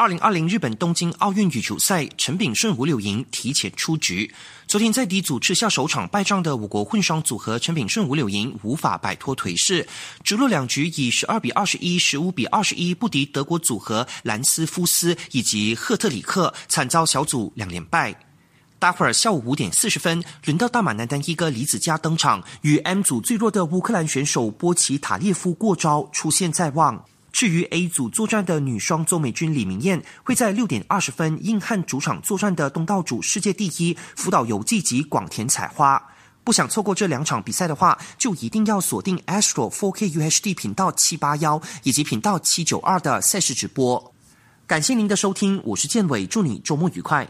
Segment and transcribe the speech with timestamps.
[0.00, 4.32] 二零二零日本东京奥运羽球赛，陈炳顺、吴柳莹提前出局。
[4.68, 9.88] 昨天在 D 组吃下首场败仗的我国混双组合陈炳顺、吴柳莹无法摆脱颓势，
[10.22, 18.14] 直落两局以十二比二十一、十五比二十一不敌德国组合兰斯夫斯以及赫特里克，惨遭小组两连败。
[18.78, 27.04] 待会儿下午五点四十分，轮到大马男单一哥李子嘉登场，与 M 组最弱的乌克兰选手波奇塔列夫过招，出现在望。
[27.38, 36.04] 至于 A 组作战的女双周美君李明艳，会在六点二十分硬汉主场作战的东道主世界第一福岛游记及广田彩花。
[36.42, 44.12] 不想错过这两场比赛的话，就一定要锁定 Astro 4K UHD 频道七八幺以及频道七九二的赛事直播。
[44.66, 47.24] 感谢您的收听，我是建伟，祝你周末愉快。